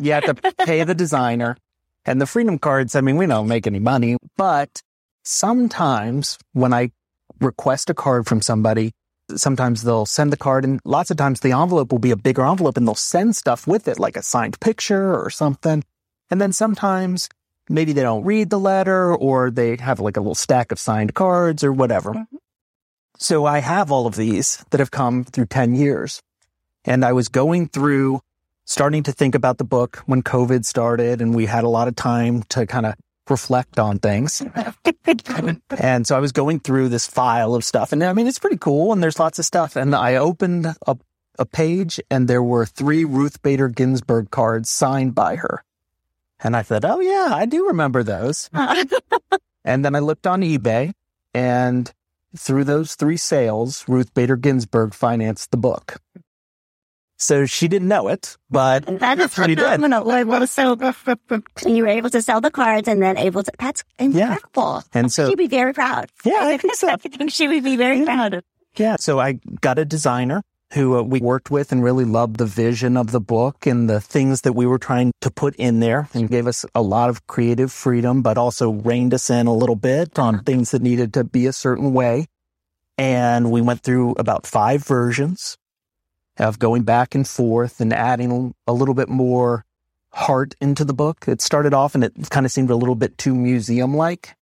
[0.00, 1.56] you have to pay the designer
[2.04, 2.96] and the freedom cards.
[2.96, 4.82] I mean, we don't make any money, but
[5.22, 6.90] sometimes when I
[7.40, 8.92] request a card from somebody,
[9.36, 12.44] sometimes they'll send the card and lots of times the envelope will be a bigger
[12.44, 15.84] envelope and they'll send stuff with it, like a signed picture or something.
[16.30, 17.28] And then sometimes
[17.68, 21.14] maybe they don't read the letter or they have like a little stack of signed
[21.14, 22.12] cards or whatever.
[22.12, 22.36] Mm-hmm.
[23.16, 26.22] So I have all of these that have come through 10 years.
[26.84, 28.22] And I was going through
[28.64, 31.96] starting to think about the book when COVID started and we had a lot of
[31.96, 32.94] time to kind of
[33.28, 34.42] reflect on things.
[35.78, 38.56] and so I was going through this file of stuff and I mean, it's pretty
[38.56, 39.76] cool and there's lots of stuff.
[39.76, 40.96] And I opened a,
[41.38, 45.62] a page and there were three Ruth Bader Ginsburg cards signed by her.
[46.42, 48.48] And I thought, oh yeah, I do remember those.
[49.64, 50.92] and then I looked on eBay
[51.34, 51.92] and
[52.36, 56.00] through those three sales, Ruth Bader Ginsburg financed the book.
[57.18, 60.04] So she didn't know it, but that is pretty phenomenal.
[60.04, 60.74] Well, so
[61.66, 64.82] you were able to sell the cards and then able to, that's incredible.
[64.94, 64.98] Yeah.
[64.98, 66.08] And so she'd be very proud.
[66.24, 66.88] Yeah, I think so.
[66.88, 68.42] I think she would be very proud.
[68.76, 68.96] Yeah.
[68.98, 72.96] So I got a designer who uh, we worked with and really loved the vision
[72.96, 76.30] of the book and the things that we were trying to put in there and
[76.30, 80.18] gave us a lot of creative freedom, but also reined us in a little bit
[80.18, 82.26] on things that needed to be a certain way.
[82.96, 85.56] And we went through about five versions
[86.38, 89.64] of going back and forth and adding a little bit more
[90.12, 91.24] heart into the book.
[91.26, 94.36] It started off and it kind of seemed a little bit too museum like.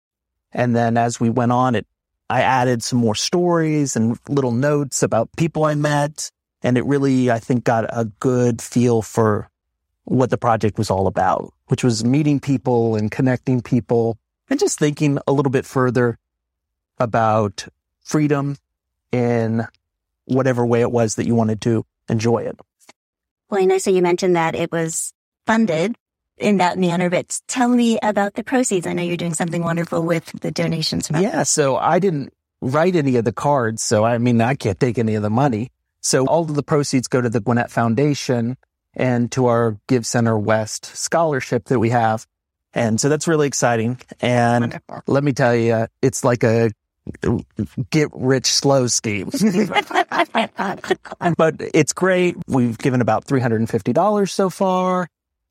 [0.51, 1.85] And then as we went on, it
[2.29, 6.31] I added some more stories and little notes about people I met.
[6.61, 9.49] And it really, I think, got a good feel for
[10.03, 14.17] what the project was all about, which was meeting people and connecting people
[14.49, 16.17] and just thinking a little bit further
[16.99, 17.67] about
[18.01, 18.57] freedom
[19.11, 19.67] in
[20.25, 22.59] whatever way it was that you wanted to enjoy it.
[23.49, 23.77] Well, I know.
[23.77, 25.13] So you mentioned that it was
[25.45, 25.95] funded
[26.37, 28.85] in that manner, but tell me about the proceeds.
[28.85, 31.09] I know you're doing something wonderful with the donations.
[31.11, 31.43] Yeah.
[31.43, 33.83] So I didn't write any of the cards.
[33.83, 35.71] So I mean, I can't take any of the money.
[36.01, 38.57] So all of the proceeds go to the Gwinnett Foundation
[38.93, 42.25] and to our Give Center West scholarship that we have.
[42.73, 43.99] And so that's really exciting.
[44.21, 45.03] And Wonderful.
[45.07, 46.69] let me tell you, it's like a
[47.89, 49.29] get rich slow scheme.
[51.37, 52.35] but it's great.
[52.47, 55.07] We've given about $350 so far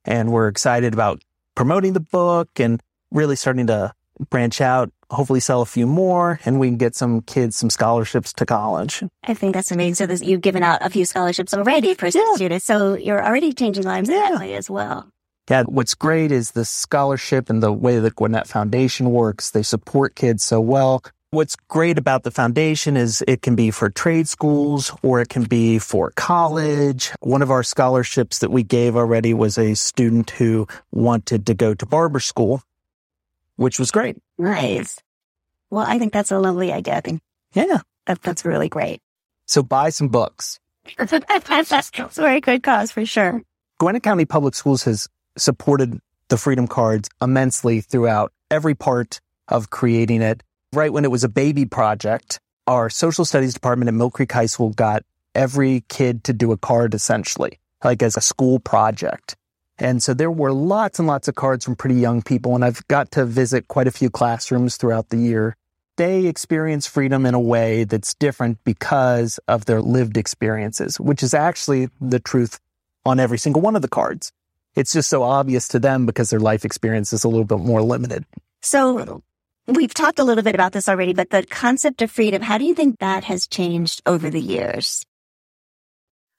[0.07, 1.23] and we're excited about
[1.55, 3.93] promoting the book and really starting to
[4.31, 8.33] branch out, hopefully sell a few more and we can get some kids some scholarships
[8.33, 9.03] to college.
[9.25, 10.17] I think that's amazing.
[10.17, 12.35] So you've given out a few scholarships already for yeah.
[12.35, 12.65] students.
[12.65, 14.31] So you're already changing lives yeah.
[14.31, 15.09] that way as well.
[15.49, 19.53] Yeah, what's great is the scholarship and the way the Gwinnett Foundation works.
[19.53, 21.03] They support kids so well.
[21.37, 25.45] What's great about the foundation is it can be for trade schools or it can
[25.45, 27.13] be for college.
[27.21, 31.75] One of our scholarships that we gave already was a student who wanted to go
[31.75, 32.63] to barber school,
[33.57, 34.17] which was great.
[34.39, 34.99] Nice.
[35.69, 36.97] Well, I think that's a lovely idea.
[36.97, 37.21] I think,
[37.53, 39.03] yeah, that, that's really great.
[39.45, 40.59] So buy some books.
[40.97, 41.21] that's a
[42.15, 43.43] very good cause for sure.
[43.79, 50.23] Gwinnett County Public Schools has supported the Freedom Cards immensely throughout every part of creating
[50.23, 50.43] it
[50.77, 54.47] right when it was a baby project, our social studies department at Mill Creek High
[54.47, 55.03] School got
[55.35, 59.37] every kid to do a card essentially, like as a school project.
[59.79, 62.55] And so there were lots and lots of cards from pretty young people.
[62.55, 65.57] And I've got to visit quite a few classrooms throughout the year.
[65.97, 71.35] They experience freedom in a way that's different because of their lived experiences, which is
[71.35, 72.59] actually the truth
[73.05, 74.33] on every single one of the cards.
[74.75, 77.83] It's just so obvious to them because their life experience is a little bit more
[77.83, 78.27] limited.
[78.61, 79.23] So
[79.69, 82.65] We've talked a little bit about this already, but the concept of freedom, how do
[82.65, 85.05] you think that has changed over the years?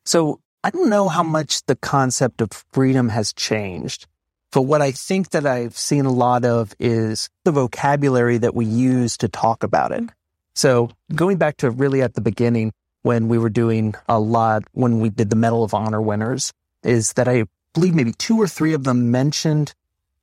[0.06, 4.08] So I don't know how much the concept of freedom has changed.
[4.54, 8.66] But what I think that I've seen a lot of is the vocabulary that we
[8.66, 10.04] use to talk about it.
[10.04, 10.16] Mm-hmm.
[10.56, 15.02] So going back to really at the beginning when we were doing a lot, when
[15.02, 18.74] we did the Medal of Honor winners, is that I believe maybe two or three
[18.74, 19.76] of them mentioned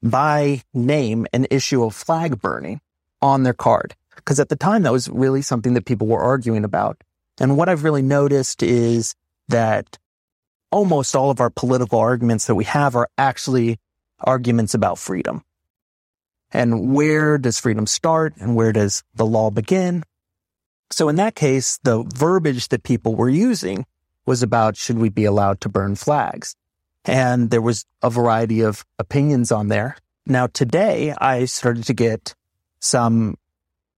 [0.02, 2.80] by name an issue of flag burning
[3.24, 3.96] on their card.
[4.16, 7.02] Because at the time, that was really something that people were arguing about.
[7.40, 9.14] And what I've really noticed is
[9.48, 9.98] that
[10.70, 13.78] almost all of our political arguments that we have are actually
[14.20, 15.42] arguments about freedom.
[16.52, 20.04] And where does freedom start and where does the law begin?
[20.90, 23.86] So in that case, the verbiage that people were using
[24.26, 26.54] was about should we be allowed to burn flags?
[27.06, 29.96] And there was a variety of opinions on there.
[30.26, 32.34] Now today I started to get
[32.84, 33.36] some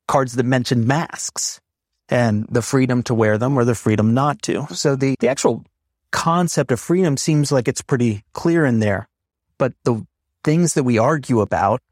[0.08, 1.60] cards that mentioned masks
[2.08, 4.66] and the freedom to wear them or the freedom not to.
[4.70, 5.64] So the, the actual
[6.12, 9.08] concept of freedom seems like it's pretty clear in there,
[9.58, 10.06] but the
[10.44, 11.82] things that we argue about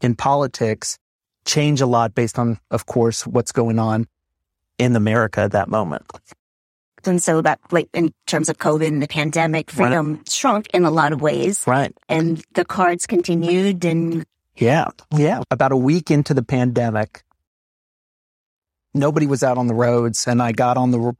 [0.00, 0.98] in politics
[1.44, 4.06] change a lot based on, of course, what's going on
[4.78, 6.04] in America at that moment.
[7.04, 10.28] And so that, like, in terms of COVID and the pandemic, freedom right.
[10.28, 11.64] shrunk in a lot of ways.
[11.66, 11.92] Right.
[12.08, 14.24] And the cards continued and.
[14.56, 14.88] Yeah.
[15.14, 15.42] Yeah.
[15.50, 17.22] About a week into the pandemic,
[18.94, 21.16] nobody was out on the roads and I got on the,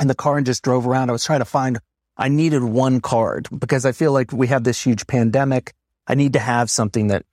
[0.00, 1.08] in the car and just drove around.
[1.08, 1.78] I was trying to find,
[2.16, 5.72] I needed one card because I feel like we have this huge pandemic.
[6.06, 7.24] I need to have something that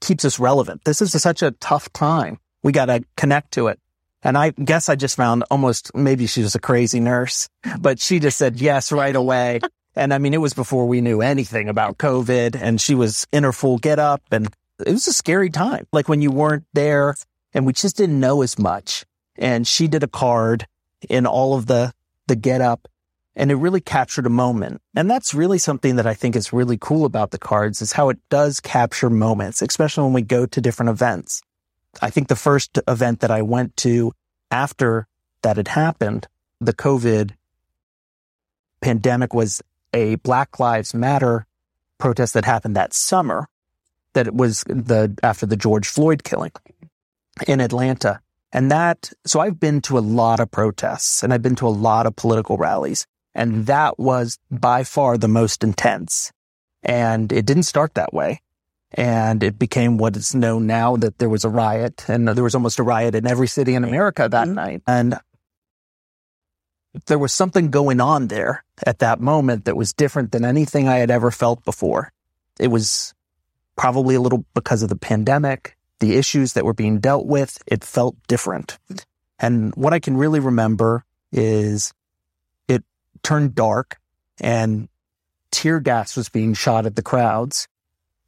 [0.00, 0.84] keeps us relevant.
[0.84, 2.38] This is such a tough time.
[2.62, 3.78] We got to connect to it.
[4.22, 7.48] And I guess I just found almost maybe she was a crazy nurse,
[7.80, 9.60] but she just said yes right away.
[9.94, 13.44] And I mean, it was before we knew anything about COVID and she was in
[13.44, 14.48] her full get up and
[14.84, 15.86] it was a scary time.
[15.92, 17.14] Like when you weren't there
[17.52, 19.04] and we just didn't know as much.
[19.36, 20.66] And she did a card
[21.08, 21.92] in all of the,
[22.26, 22.88] the get up
[23.34, 24.80] and it really captured a moment.
[24.94, 28.08] And that's really something that I think is really cool about the cards is how
[28.08, 31.42] it does capture moments, especially when we go to different events.
[32.00, 34.12] I think the first event that I went to
[34.50, 35.06] after
[35.42, 36.28] that had happened,
[36.60, 37.32] the COVID
[38.80, 41.46] pandemic was a Black Lives Matter
[41.98, 43.48] protest that happened that summer.
[44.14, 46.52] That it was the after the George Floyd killing
[47.46, 48.20] in Atlanta.
[48.52, 51.70] And that, so I've been to a lot of protests and I've been to a
[51.70, 53.06] lot of political rallies.
[53.34, 56.32] And that was by far the most intense.
[56.82, 58.42] And it didn't start that way.
[58.94, 62.54] And it became what is known now that there was a riot and there was
[62.54, 64.54] almost a riot in every city in America that mm-hmm.
[64.54, 64.82] night.
[64.86, 65.18] And
[67.06, 70.96] there was something going on there at that moment that was different than anything I
[70.96, 72.12] had ever felt before.
[72.58, 73.14] It was
[73.76, 77.62] probably a little because of the pandemic, the issues that were being dealt with.
[77.66, 78.78] It felt different.
[79.38, 81.92] And what I can really remember is
[82.68, 82.84] it
[83.22, 83.98] turned dark
[84.40, 84.88] and
[85.50, 87.68] tear gas was being shot at the crowds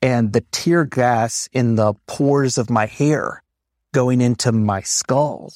[0.00, 3.42] and the tear gas in the pores of my hair
[3.92, 5.53] going into my skull.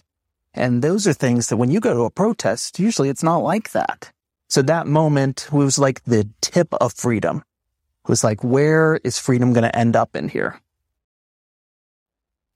[0.59, 3.71] And those are things that when you go to a protest, usually it's not like
[3.73, 4.13] that.
[4.49, 7.45] So that moment was like the tip of freedom.
[8.05, 10.61] It was like, where is freedom going to end up in here?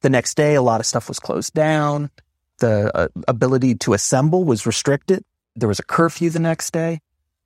[0.01, 2.11] The next day, a lot of stuff was closed down.
[2.59, 7.01] The uh, ability to assemble was restricted there was a curfew the next day.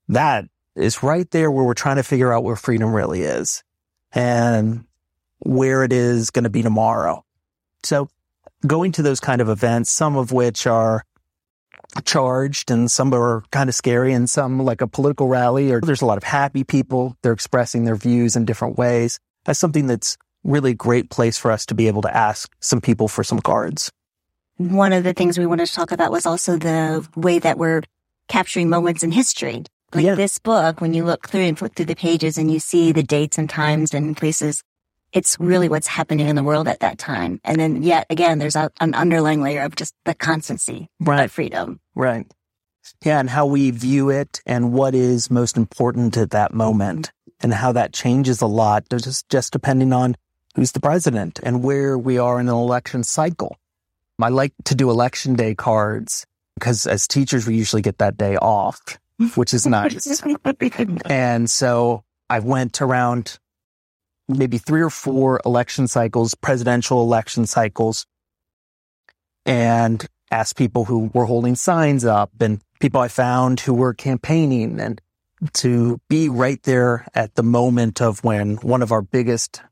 [0.09, 3.65] That is right there where we're trying to figure out where freedom really is
[4.13, 4.85] and
[5.41, 7.25] where it is going to be tomorrow.
[7.83, 8.09] So
[8.67, 11.05] going to those kind of events, some of which are
[12.05, 16.03] charged and some are kind of scary and some like a political rally or there's
[16.03, 17.17] a lot of happy people.
[17.23, 19.19] They're expressing their views in different ways.
[19.45, 22.81] That's something that's really a great place for us to be able to ask some
[22.81, 23.91] people for some cards.
[24.59, 27.83] One of the things we wanted to talk about was also the way that we're
[28.29, 29.65] capturing moments in history.
[29.95, 30.15] Like yeah.
[30.15, 33.03] this book, when you look through and flip through the pages and you see the
[33.03, 34.63] dates and times and places,
[35.17, 37.41] it's really what's happening in the world at that time.
[37.43, 41.25] And then yet again, there's a, an underlying layer of just the constancy right.
[41.25, 41.81] of freedom.
[41.95, 42.27] Right.
[43.03, 43.19] Yeah.
[43.19, 47.73] And how we view it and what is most important at that moment and how
[47.73, 50.17] that changes a lot just, just depending on
[50.55, 53.57] who's the president and where we are in an election cycle.
[54.21, 56.27] I like to do election day cards
[56.57, 58.99] because as teachers, we usually get that day off,
[59.35, 60.23] which is nice.
[61.07, 63.39] and so I went around
[64.29, 68.07] maybe three or four election cycles, presidential election cycles,
[69.45, 74.81] and asked people who were holding signs up and people I found who were campaigning
[74.81, 75.01] and
[75.53, 79.63] to be right there at the moment of when one of our biggest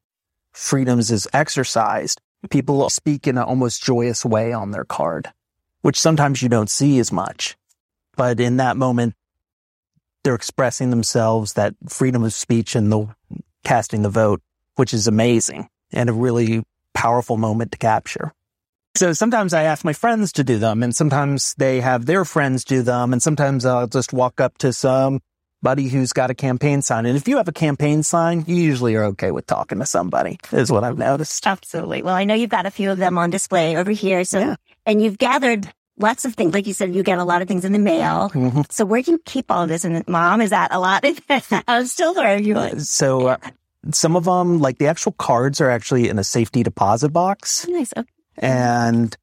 [0.53, 2.21] freedoms is exercised.
[2.51, 5.33] People speak in an almost joyous way on their card
[5.85, 7.59] which sometimes you don't see as much.
[8.17, 9.13] But in that moment,
[10.23, 13.15] they're expressing themselves, that freedom of speech and the
[13.65, 14.41] casting the vote,
[14.77, 16.63] which is amazing and a really
[16.93, 18.33] powerful moment to capture.
[18.97, 22.65] So sometimes I ask my friends to do them and sometimes they have their friends
[22.65, 23.13] do them.
[23.13, 25.21] And sometimes I'll just walk up to some
[25.63, 27.07] buddy who's got a campaign sign.
[27.07, 30.39] And if you have a campaign sign, you usually are okay with talking to somebody
[30.53, 31.45] is what I've noticed.
[31.45, 32.03] Absolutely.
[32.03, 34.25] Well, I know you've got a few of them on display over here.
[34.25, 34.57] So, yeah.
[34.87, 35.69] and you've gathered
[35.99, 36.55] lots of things.
[36.55, 38.31] Like you said, you get a lot of things in the mail.
[38.31, 38.63] Mm-hmm.
[38.71, 39.85] So where do you keep all this?
[39.85, 41.05] And mom, is that a lot?
[41.69, 42.57] I'm still learning.
[42.57, 43.37] Uh, so uh,
[43.93, 47.67] some of them, like the actual cards are actually in a safety deposit box.
[47.69, 47.93] Nice.
[47.97, 48.09] Okay.
[48.39, 49.17] And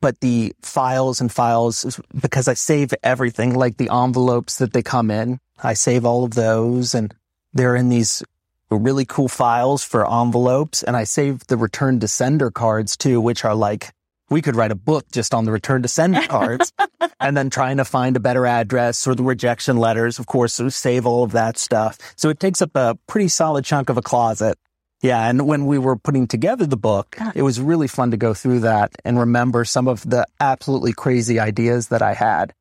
[0.00, 5.10] but the files and files, because I save everything, like the envelopes that they come
[5.10, 7.14] in, I save all of those and
[7.52, 8.22] they're in these
[8.70, 10.82] really cool files for envelopes.
[10.82, 13.92] And I save the return to sender cards too, which are like,
[14.30, 16.72] we could write a book just on the return to sender cards
[17.20, 20.18] and then trying to find a better address or the rejection letters.
[20.18, 21.98] Of course, so save all of that stuff.
[22.16, 24.58] So it takes up a pretty solid chunk of a closet.
[25.00, 25.28] Yeah.
[25.28, 28.60] And when we were putting together the book, it was really fun to go through
[28.60, 32.52] that and remember some of the absolutely crazy ideas that I had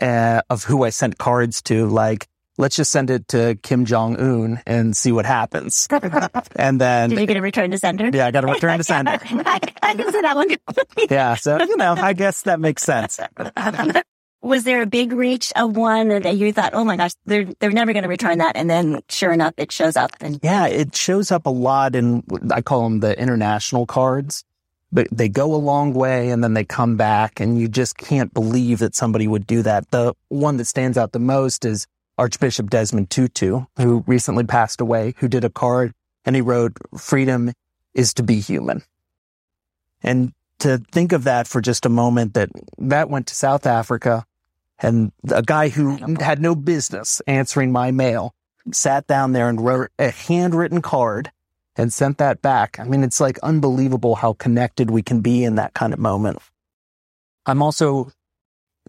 [0.00, 1.86] uh, of who I sent cards to.
[1.86, 2.28] Like,
[2.58, 5.88] let's just send it to Kim Jong Un and see what happens.
[6.56, 8.10] and then, Did you get a return to sender?
[8.12, 9.18] yeah, I got to return to sender.
[9.22, 10.48] I, I can see that one.
[11.10, 11.34] Yeah.
[11.34, 13.18] So, you know, I guess that makes sense.
[14.42, 17.70] Was there a big reach of one that you thought, oh my gosh, they're they're
[17.70, 20.12] never going to return that, and then sure enough, it shows up.
[20.20, 24.42] And Yeah, it shows up a lot in, I call them the international cards,
[24.92, 28.32] but they go a long way and then they come back and you just can't
[28.32, 29.90] believe that somebody would do that.
[29.90, 31.86] The one that stands out the most is
[32.20, 35.94] Archbishop Desmond Tutu, who recently passed away, who did a card
[36.26, 37.50] and he wrote, freedom
[37.94, 38.82] is to be human.
[40.02, 44.26] And to think of that for just a moment that that went to South Africa
[44.78, 48.34] and a guy who had no business answering my mail
[48.70, 51.32] sat down there and wrote a handwritten card
[51.74, 52.78] and sent that back.
[52.78, 56.38] I mean, it's like unbelievable how connected we can be in that kind of moment.
[57.46, 58.12] I'm also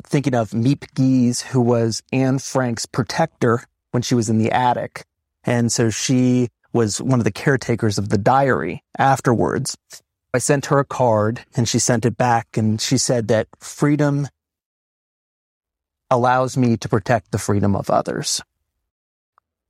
[0.05, 5.05] thinking of Miep Gies, who was Anne Frank's protector when she was in the attic.
[5.43, 9.77] And so she was one of the caretakers of the diary afterwards.
[10.33, 14.27] I sent her a card and she sent it back and she said that freedom
[16.09, 18.41] allows me to protect the freedom of others.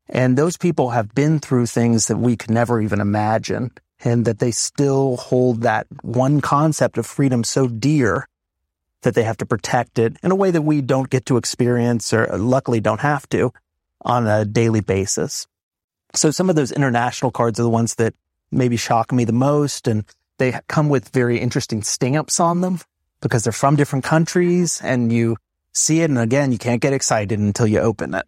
[0.09, 3.71] And those people have been through things that we could never even imagine
[4.03, 8.27] and that they still hold that one concept of freedom so dear
[9.01, 12.13] that they have to protect it in a way that we don't get to experience
[12.13, 13.51] or uh, luckily don't have to
[14.03, 15.47] on a daily basis.
[16.13, 18.13] So some of those international cards are the ones that
[18.51, 20.05] maybe shock me the most and
[20.37, 22.79] they come with very interesting stamps on them
[23.21, 25.37] because they're from different countries and you
[25.73, 26.09] see it.
[26.09, 28.25] And again, you can't get excited until you open it.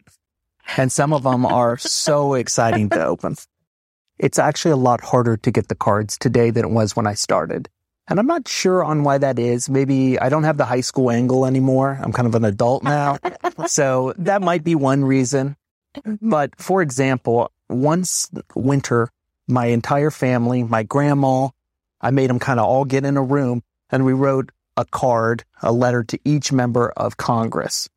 [0.76, 3.36] And some of them are so exciting to open.
[4.18, 7.14] It's actually a lot harder to get the cards today than it was when I
[7.14, 7.68] started.
[8.06, 9.70] And I'm not sure on why that is.
[9.70, 11.98] Maybe I don't have the high school angle anymore.
[12.02, 13.18] I'm kind of an adult now.
[13.66, 15.56] so that might be one reason.
[16.20, 19.10] But for example, once winter,
[19.48, 21.48] my entire family, my grandma,
[22.00, 25.44] I made them kind of all get in a room and we wrote a card,
[25.62, 27.88] a letter to each member of Congress,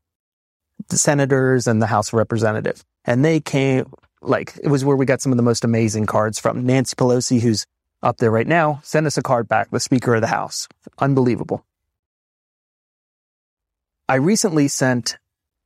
[0.89, 2.83] the senators and the House of Representatives.
[3.03, 3.91] And they came,
[4.21, 6.65] like, it was where we got some of the most amazing cards from.
[6.65, 7.65] Nancy Pelosi, who's
[8.03, 10.67] up there right now, send us a card back, the Speaker of the House.
[10.99, 11.65] Unbelievable.
[14.07, 15.17] I recently sent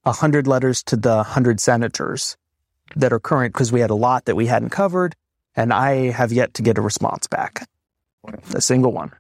[0.06, 2.38] a hundred letters to the hundred senators
[2.96, 5.16] that are current because we had a lot that we hadn't covered,
[5.56, 7.68] and I have yet to get a response back.
[8.54, 9.12] A single one.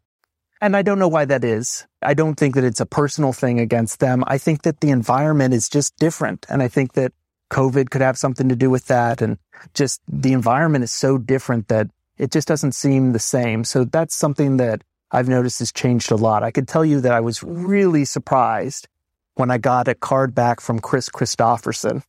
[0.62, 1.88] And I don't know why that is.
[2.03, 4.24] I don't think that it's a personal thing against them.
[4.28, 6.45] I think that the environment is just different.
[6.49, 7.14] And I think that
[7.49, 9.24] COVID could have something to do with that.
[9.24, 9.39] And
[9.74, 11.89] just the environment is so different that
[12.22, 13.64] it just doesn't seem the same.
[13.64, 16.44] So that's something that I've noticed has changed a lot.
[16.44, 18.88] I could tell you that I was really surprised
[19.34, 22.04] when I got a card back from Kris Kristofferson,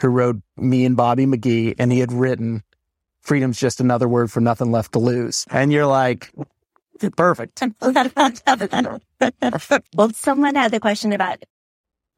[0.00, 2.62] who wrote me and Bobby McGee, and he had written,
[3.20, 5.44] freedom's just another word for nothing left to lose.
[5.50, 6.32] And you're like,
[7.16, 7.60] perfect.
[9.96, 11.42] well, someone had the question about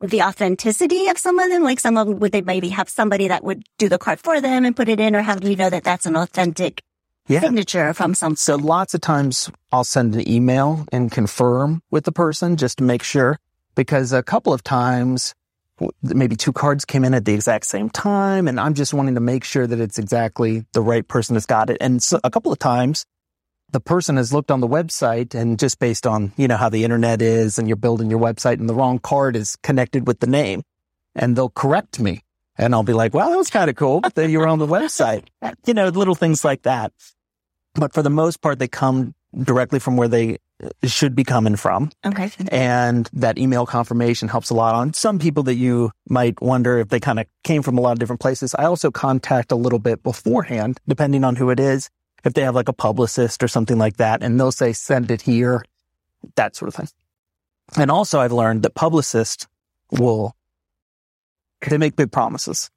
[0.03, 1.63] the authenticity of some of them.
[1.63, 4.43] Like some of them, would they maybe have somebody that would do the card for
[4.43, 6.83] them and put it in, or how do you know that that's an authentic
[7.29, 7.41] Yeah.
[7.41, 8.37] signature from some?
[8.37, 12.85] So lots of times I'll send an email and confirm with the person just to
[12.85, 13.39] make sure
[13.75, 15.35] because a couple of times
[16.03, 19.21] maybe two cards came in at the exact same time and I'm just wanting to
[19.21, 21.79] make sure that it's exactly the right person that's got it.
[21.81, 23.07] And so a couple of times
[23.73, 26.85] the person has looked on the website and just based on, you know, how the
[26.85, 30.27] internet is and you're building your website and the wrong card is connected with the
[30.27, 30.63] name
[31.15, 32.23] and they'll correct me.
[32.61, 34.59] And I'll be like, well, that was kind of cool, but then you were on
[34.59, 35.25] the website.
[35.65, 36.93] You know, little things like that.
[37.75, 41.57] But for the most part, they come directly from where they uh, should be coming
[41.57, 41.91] from.
[42.05, 42.31] Okay.
[42.49, 46.91] And that email confirmation helps a lot on some people that you might wonder if
[46.91, 48.55] they kind of came from a lot of different places.
[48.55, 51.89] I also contact a little bit beforehand, depending on who it is.
[52.25, 55.23] If they have like a publicist or something like that, and they'll say, send it
[55.23, 55.65] here,
[56.35, 56.89] that sort of thing.
[57.79, 59.47] And also I've learned that publicists
[59.91, 60.37] will,
[61.61, 62.71] they make big promises.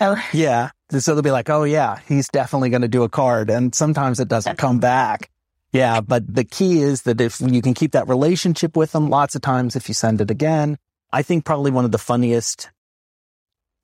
[0.00, 0.70] Oh, Yeah.
[0.90, 3.48] So they'll be like, oh yeah, he's definitely going to do a card.
[3.48, 5.30] And sometimes it doesn't come back.
[5.72, 9.36] Yeah, but the key is that if you can keep that relationship with them, lots
[9.36, 10.76] of times if you send it again,
[11.12, 12.70] I think probably one of the funniest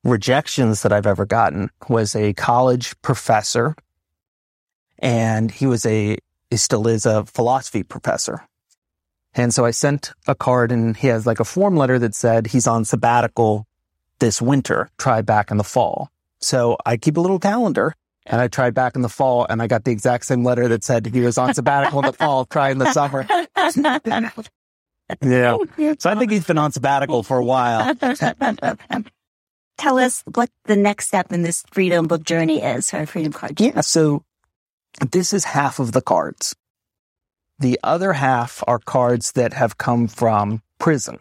[0.03, 3.75] rejections that I've ever gotten was a college professor.
[4.99, 6.17] And he was a,
[6.49, 8.45] he still is a philosophy professor.
[9.33, 12.47] And so I sent a card and he has like a form letter that said
[12.47, 13.67] he's on sabbatical
[14.19, 16.09] this winter, try back in the fall.
[16.39, 17.95] So I keep a little calendar
[18.25, 20.83] and I tried back in the fall and I got the exact same letter that
[20.83, 23.25] said he was on sabbatical in the fall, try in the summer.
[25.21, 25.57] yeah.
[25.99, 27.95] So I think he's been on sabbatical for a while.
[29.77, 33.59] Tell us what the next step in this freedom book journey is for Freedom Card.
[33.59, 33.81] Yeah.
[33.81, 34.23] So
[35.11, 36.55] this is half of the cards.
[37.59, 41.19] The other half are cards that have come from prison.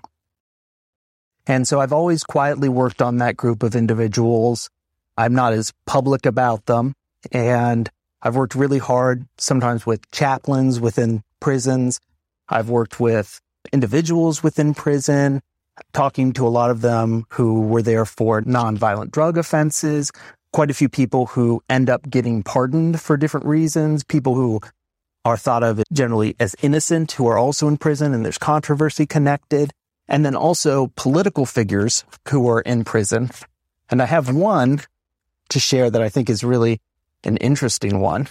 [1.47, 4.69] And so I've always quietly worked on that group of individuals.
[5.17, 6.95] I'm not as public about them.
[7.33, 7.91] And
[8.23, 12.01] I've worked really hard sometimes with chaplains within prisons.
[12.49, 13.41] I've worked with
[13.73, 15.43] individuals within prison,
[15.93, 20.11] talking to a lot of them who were there for nonviolent drug offenses,
[20.53, 24.61] quite a few people who end up getting pardoned for different reasons, people who
[25.25, 29.73] are thought of generally as innocent who are also in prison and there's controversy connected.
[30.09, 33.31] And then also political figures who are in prison.
[33.91, 34.83] And I have one
[35.49, 36.81] to share that I think is really
[37.25, 38.29] an interesting one.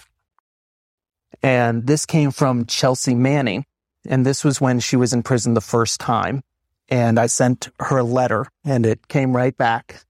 [1.42, 3.64] And this came from Chelsea Manning.
[4.08, 6.42] And this was when she was in prison the first time.
[6.88, 10.04] And I sent her a letter and it came right back.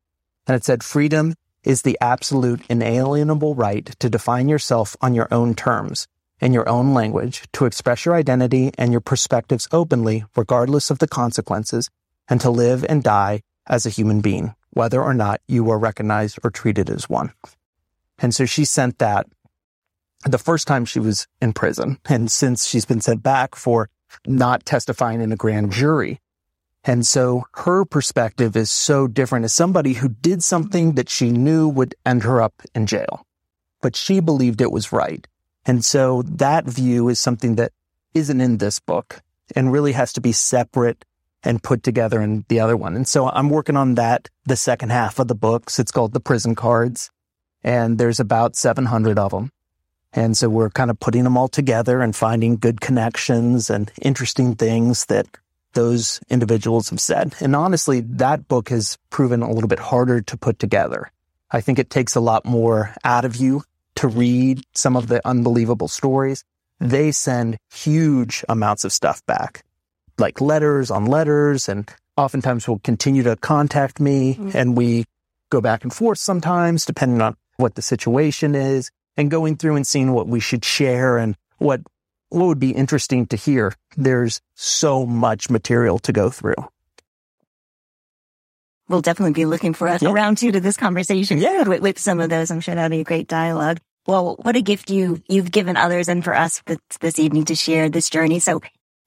[0.46, 5.54] And it said, freedom is the absolute inalienable right to define yourself on your own
[5.54, 6.06] terms
[6.40, 11.08] in your own language to express your identity and your perspectives openly, regardless of the
[11.08, 11.88] consequences,
[12.28, 16.38] and to live and die as a human being, whether or not you are recognized
[16.44, 17.32] or treated as one.
[18.18, 19.26] And so she sent that
[20.24, 21.98] the first time she was in prison.
[22.06, 23.88] And since she's been sent back for
[24.26, 26.20] not testifying in a grand jury.
[26.84, 31.68] And so her perspective is so different as somebody who did something that she knew
[31.68, 33.26] would end her up in jail,
[33.82, 35.26] but she believed it was right.
[35.66, 37.72] And so that view is something that
[38.14, 39.20] isn't in this book
[39.54, 41.04] and really has to be separate
[41.42, 42.96] and put together in the other one.
[42.96, 45.78] And so I'm working on that, the second half of the books.
[45.78, 47.10] It's called the prison cards
[47.62, 49.50] and there's about 700 of them.
[50.12, 54.54] And so we're kind of putting them all together and finding good connections and interesting
[54.54, 55.26] things that
[55.74, 57.34] those individuals have said.
[57.40, 61.10] And honestly, that book has proven a little bit harder to put together.
[61.50, 63.62] I think it takes a lot more out of you
[63.96, 66.44] to read some of the unbelievable stories,
[66.80, 69.64] they send huge amounts of stuff back,
[70.18, 74.50] like letters on letters, and oftentimes will continue to contact me mm-hmm.
[74.54, 75.04] and we
[75.50, 79.86] go back and forth sometimes depending on what the situation is and going through and
[79.86, 81.80] seeing what we should share and what
[82.28, 83.72] what would be interesting to hear.
[83.96, 86.56] There's so much material to go through
[88.88, 90.12] we'll definitely be looking for a yeah.
[90.12, 91.38] round two to this conversation.
[91.38, 91.62] Yeah.
[91.64, 92.50] With, with, some of those.
[92.50, 93.78] I'm sure that'll be a great dialogue.
[94.06, 97.54] Well, what a gift you, you've given others and for us this, this evening to
[97.54, 98.38] share this journey.
[98.38, 98.60] So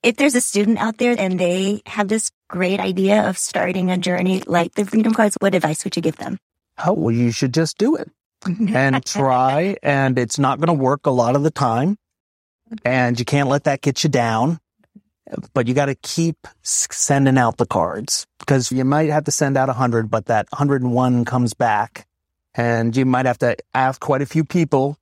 [0.04, 3.98] if there's a student out there and they have this great idea of starting a
[3.98, 6.38] journey like the Freedom Cards, what advice would you give them?
[6.86, 8.10] Oh, well, you should just do it
[8.46, 9.78] and try.
[9.84, 11.98] And it's not going to work a lot of the time.
[12.84, 14.60] And you can't let that get you down
[15.54, 19.58] but you got to keep sending out the cards because you might have to send
[19.58, 22.08] out 100, but that 101 comes back
[22.60, 24.98] and you might have to ask quite a few people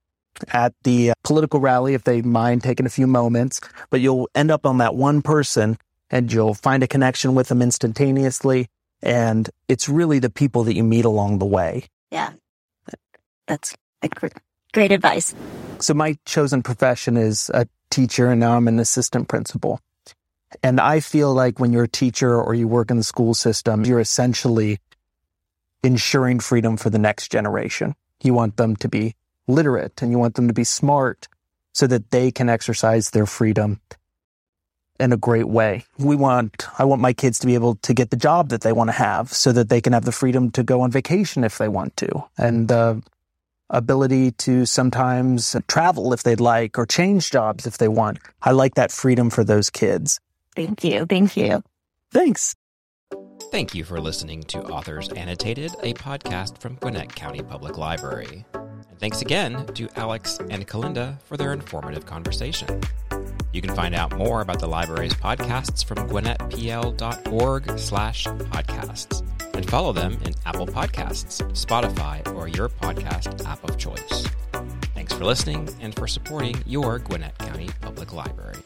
[0.49, 4.51] at the uh, political rally if they mind taking a few moments, but you'll end
[4.51, 5.76] up on that one person
[6.12, 8.68] and you'll find a connection with them instantaneously.
[9.01, 11.86] And it's really the people that you meet along the way.
[12.12, 12.34] Yeah.
[13.47, 13.76] That's
[14.72, 15.34] great advice.
[15.80, 19.80] So my chosen profession is a teacher and now I'm an assistant principal.
[20.62, 23.84] And I feel like when you're a teacher or you work in the school system,
[23.84, 24.78] you're essentially
[25.88, 27.95] ensuring freedom for the next generation.
[28.21, 29.15] You want them to be
[29.47, 31.27] literate and you want them to be smart
[31.73, 33.79] so that they can exercise their freedom
[34.99, 35.85] in a great way.
[35.97, 38.73] We want, I want my kids to be able to get the job that they
[38.73, 41.57] want to have so that they can have the freedom to go on vacation if
[41.57, 43.01] they want to and the
[43.69, 48.19] ability to sometimes travel if they'd like or change jobs if they want.
[48.41, 50.19] I like that freedom for those kids.
[50.55, 51.05] Thank you.
[51.05, 51.63] Thank you.
[52.11, 52.55] Thanks.
[53.43, 58.45] Thank you for listening to Authors Annotated, a podcast from Gwinnett County Public Library.
[58.53, 62.81] And thanks again to Alex and Kalinda for their informative conversation.
[63.53, 69.93] You can find out more about the library's podcasts from gwinnettpl.org slash podcasts and follow
[69.93, 74.27] them in Apple Podcasts, Spotify, or your podcast app of choice.
[74.93, 78.57] Thanks for listening and for supporting your Gwinnett County Public Library.